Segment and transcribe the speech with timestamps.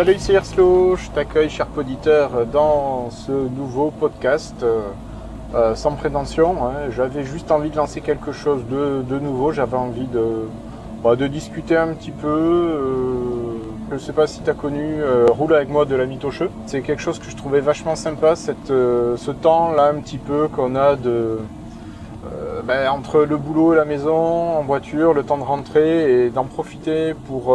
[0.00, 4.80] Salut, c'est Erslo, je t'accueille, cher auditeur, dans ce nouveau podcast euh,
[5.54, 6.56] euh, sans prétention.
[6.66, 6.88] hein.
[6.88, 10.48] J'avais juste envie de lancer quelque chose de, nouveau, j'avais envie de,
[11.04, 12.28] bah, de discuter un petit peu.
[12.28, 13.58] euh,
[13.92, 16.50] je sais pas si tu as connu Roule avec moi de la Mitocheux.
[16.64, 20.96] C'est quelque chose que je trouvais vachement sympa, ce temps-là un petit peu qu'on a
[20.96, 21.40] de,
[22.64, 24.16] ben, entre le boulot et la maison,
[24.56, 27.54] en voiture, le temps de rentrer et d'en profiter pour,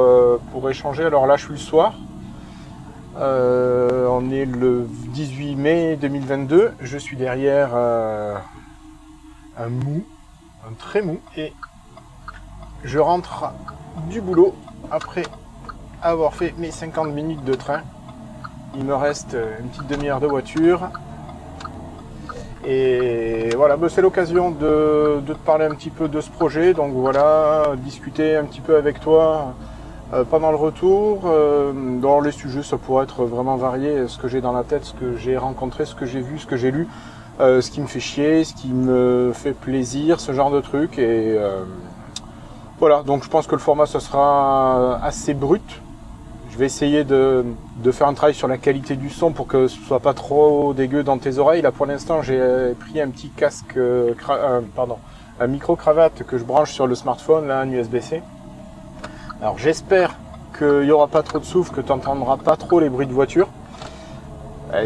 [0.52, 1.06] pour échanger.
[1.06, 1.96] Alors là, je suis le soir.
[3.18, 6.74] Euh, on est le 18 mai 2022.
[6.82, 8.36] Je suis derrière euh,
[9.58, 10.04] un mou,
[10.68, 11.20] un très mou.
[11.38, 11.54] Et
[12.84, 13.54] je rentre
[14.10, 14.54] du boulot
[14.92, 15.24] après
[16.02, 17.82] avoir fait mes 50 minutes de train.
[18.76, 20.90] Il me reste une petite demi-heure de voiture.
[22.68, 26.74] Et voilà, ben, c'est l'occasion de, te parler un petit peu de ce projet.
[26.74, 29.56] Donc voilà, discuter un petit peu avec toi
[30.24, 31.24] pendant le retour.
[31.26, 34.08] Euh, dans les sujets, ça pourrait être vraiment varié.
[34.08, 36.46] Ce que j'ai dans la tête, ce que j'ai rencontré, ce que j'ai vu, ce
[36.46, 36.88] que j'ai lu,
[37.40, 40.98] euh, ce qui me fait chier, ce qui me fait plaisir, ce genre de trucs.
[40.98, 41.64] Et euh,
[42.80, 45.82] voilà, donc je pense que le format, ce sera assez brut.
[46.56, 47.44] Je vais essayer de,
[47.92, 51.04] faire un travail sur la qualité du son pour que ce soit pas trop dégueu
[51.04, 51.62] dans tes oreilles.
[51.62, 54.96] Là, pour l'instant, j'ai pris un petit casque, euh, euh, pardon,
[55.42, 58.24] un micro cravate que je branche sur le smartphone, là, un USB-C.
[59.42, 60.16] Alors, j'espère
[60.58, 63.14] qu'il n'y aura pas trop de souffle, que tu n'entendras pas trop les bruits de
[63.14, 63.48] voiture.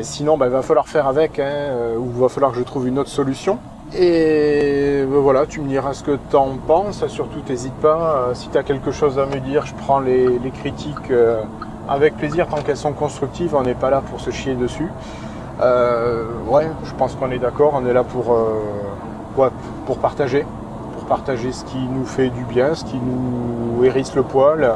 [0.01, 2.63] Sinon, bah, il va falloir faire avec, hein, euh, ou il va falloir que je
[2.63, 3.57] trouve une autre solution.
[3.95, 7.05] Et ben voilà, tu me diras ce que tu en penses.
[7.07, 8.27] Surtout, n'hésite pas.
[8.29, 11.41] Euh, si tu as quelque chose à me dire, je prends les, critiques euh,
[11.87, 13.55] avec plaisir tant qu'elles sont constructives.
[13.55, 14.89] On n'est pas là pour se chier dessus.
[15.59, 17.73] Ouais, je pense qu'on est d'accord.
[17.75, 20.45] On est là pour partager.
[21.09, 24.75] Partager ce qui nous fait du bien, ce qui nous hérisse le poil.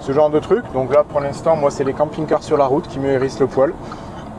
[0.00, 0.64] Ce genre de truc.
[0.72, 3.48] Donc là, pour l'instant, moi, c'est les camping-cars sur la route qui me hérissent le
[3.48, 3.72] poil.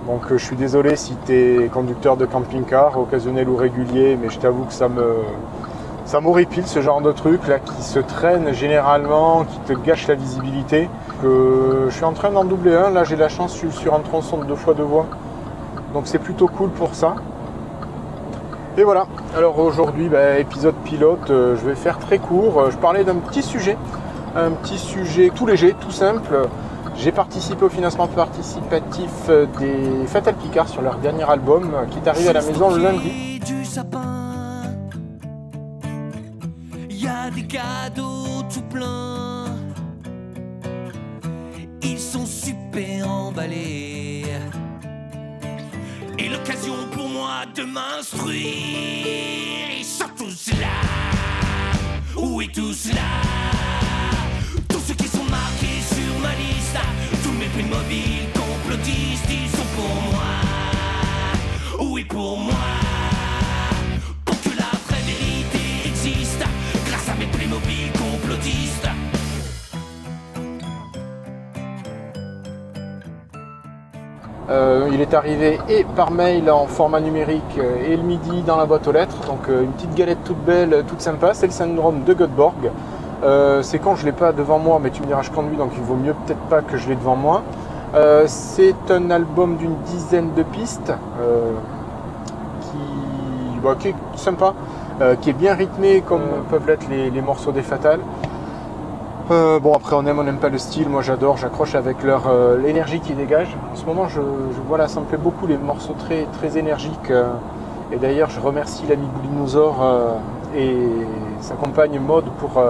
[0.07, 4.29] Donc euh, je suis désolé si tu es conducteur de camping-car, occasionnel ou régulier, mais
[4.29, 5.15] je t'avoue que ça me
[6.05, 10.15] ça m'horripile ce genre de truc là qui se traîne généralement, qui te gâche la
[10.15, 10.89] visibilité.
[11.21, 14.37] Que je suis en train d'en doubler un, là j'ai la chance, sur un tronçon
[14.37, 15.07] de deux fois deux voies.
[15.93, 17.15] Donc c'est plutôt cool pour ça.
[18.79, 22.61] Et voilà, alors aujourd'hui, bah, épisode pilote, euh, je vais faire très court.
[22.61, 23.75] Euh, Je parlais d'un petit sujet,
[24.35, 26.47] un petit sujet tout léger, tout simple.
[26.95, 29.09] J'ai participé au financement participatif
[29.59, 32.83] des Fatal Picard sur leur dernier album euh, qui est arrivé à la maison le
[32.83, 33.39] lundi.
[33.39, 34.61] du sapin.
[36.91, 39.45] Y a des cadeaux tout plein.
[41.81, 44.25] Ils sont super emballés.
[46.19, 48.45] Et l'occasion pour moi de m'instruire.
[49.79, 50.81] Ils sont tous là.
[52.15, 53.21] Oui, tous là?
[54.67, 56.77] Tous ceux qui sont marqués sur ma liste.
[57.23, 60.33] Tous mes prix mobiles complotistes, ils sont pour moi.
[61.79, 62.86] Oui, pour moi?
[75.09, 78.87] Est arrivé et par mail en format numérique euh, et le midi dans la boîte
[78.87, 79.17] aux lettres.
[79.27, 81.33] Donc euh, une petite galette toute belle, euh, toute sympa.
[81.33, 82.71] C'est le syndrome de Göteborg.
[83.23, 85.71] Euh, c'est quand je l'ai pas devant moi, mais tu me diras je conduis donc
[85.75, 87.41] il vaut mieux peut-être pas que je l'ai devant moi.
[87.95, 90.91] Euh, c'est un album d'une dizaine de pistes
[91.21, 91.53] euh,
[92.61, 94.53] qui, bah, qui est sympa,
[95.21, 97.99] qui est bien rythmé comme peuvent l'être les, les morceaux des Fatales.
[99.29, 102.57] Bon après on aime on n'aime pas le style, moi j'adore, j'accroche avec leur euh,
[102.57, 103.57] l'énergie qu'ils dégagent.
[103.73, 107.11] En ce moment je, je- voilà ça me plaît beaucoup les morceaux très énergiques.
[107.11, 107.25] euh,
[107.91, 110.11] et d'ailleurs je remercie l'ami Boulinosaur euh,
[110.55, 110.77] et
[111.41, 112.61] sa compagne Maud pour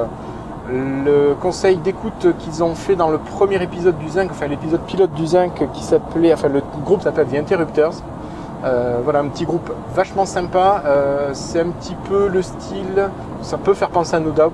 [0.71, 5.12] le conseil d'écoute qu'ils ont fait dans le premier épisode du Zinc, enfin l'épisode pilote
[5.13, 7.94] du Zinc qui s'appelait, enfin le groupe s'appelle The Interrupters.
[9.04, 10.83] Voilà un petit groupe vachement sympa.
[11.33, 13.09] C'est un petit peu le style,
[13.42, 14.51] ça peut faire penser à No Doubt.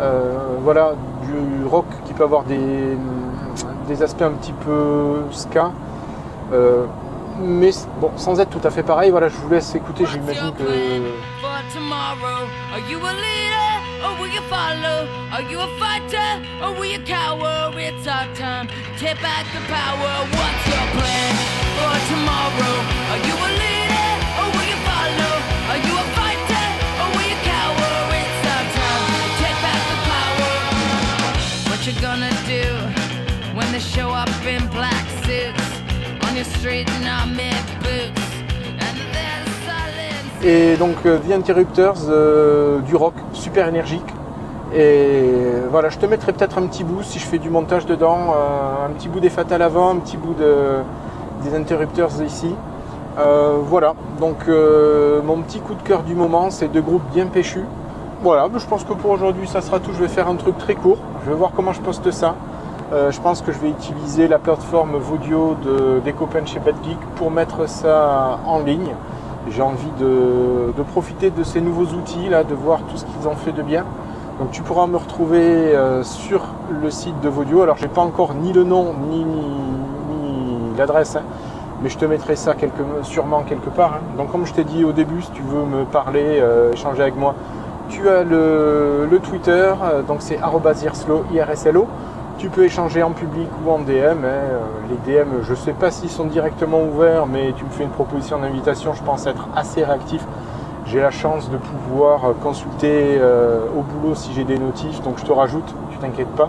[0.00, 0.92] Euh, voilà,
[1.22, 2.96] du rock qui peut avoir des,
[3.86, 5.72] des aspects un petit peu ska.
[6.52, 6.86] Euh,
[7.38, 7.70] mais
[8.00, 10.64] bon, sans être tout à fait pareil, voilà, je vous laisse écouter, j'imagine que.
[11.40, 12.46] for tomorrow?
[12.72, 13.72] Are you a leader
[14.04, 15.08] or will you follow?
[15.32, 16.30] Are you a fighter
[16.62, 17.72] or will you cower?
[17.76, 18.68] It's our time.
[18.98, 20.12] Take back the power.
[20.36, 21.32] What's your plan
[21.76, 22.74] for tomorrow?
[23.12, 23.39] Are you
[40.42, 44.04] Et donc euh, The Interrupters, euh, du rock super énergique.
[44.74, 45.32] Et
[45.70, 48.86] voilà, je te mettrai peut-être un petit bout si je fais du montage dedans, euh,
[48.86, 50.34] un petit bout des fatales avant, un petit bout
[51.44, 52.54] des interrupteurs ici.
[53.16, 57.64] Voilà, donc mon petit coup de cœur du moment, c'est deux groupes bien péchus.
[58.22, 59.92] Voilà, je pense que pour aujourd'hui ça sera tout.
[59.94, 60.98] Je vais faire un truc très court.
[61.24, 62.34] Je vais voir comment je poste ça.
[62.92, 66.98] Je pense que je vais utiliser la plateforme Vodio de, des copains chez Bad Geek
[67.16, 68.94] pour mettre ça en ligne.
[69.48, 73.28] J'ai envie de, de, profiter de ces nouveaux outils là, de voir tout ce qu'ils
[73.28, 73.84] ont fait de bien.
[74.40, 76.46] Donc tu pourras me retrouver euh, sur
[76.82, 77.60] le site de Vodio.
[77.60, 79.26] Alors j'ai pas encore ni le nom ni,
[80.78, 81.22] l'adresse, hein,
[81.82, 82.54] mais je te mettrai ça
[83.02, 83.96] sûrement quelque part.
[83.96, 84.16] Hein.
[84.16, 87.16] Donc comme je t'ai dit au début, si tu veux me parler, euh, échanger avec
[87.16, 87.34] moi,
[87.90, 91.86] tu as le, Twitter, euh, donc c'est irslo, IRSLO.
[92.40, 94.24] Tu peux échanger en public ou en DM.
[94.24, 94.40] Hein.
[94.88, 97.90] Les DM, je ne sais pas s'ils sont directement ouverts, mais tu me fais une
[97.90, 100.24] proposition d'invitation, je pense être assez réactif
[100.90, 105.24] j'ai la chance de pouvoir consulter euh, au boulot si j'ai des notifs, donc je
[105.24, 106.48] te rajoute, tu t'inquiètes pas.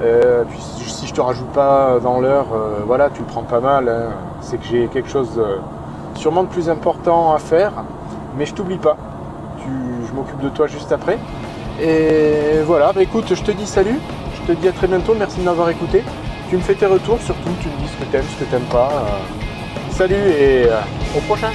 [0.00, 3.58] Euh, puis si je te rajoute pas dans l'heure, euh, voilà, tu le prends pas
[3.58, 3.88] mal.
[3.88, 4.14] Hein.
[4.40, 5.42] C'est que j'ai quelque chose
[6.14, 7.72] sûrement de plus important à faire,
[8.36, 8.96] mais je t'oublie pas.
[9.66, 11.18] je m'occupe de toi juste après.
[11.80, 13.98] Et voilà, bah, écoute, je te dis salut,
[14.48, 16.02] te dis à très bientôt, merci de m'avoir écouté.
[16.48, 18.68] Tu me fais tes retours, surtout tu me dis ce que t'aimes, ce que t'aimes
[18.70, 19.20] pas.
[19.90, 20.66] salut et
[21.14, 21.50] au prochain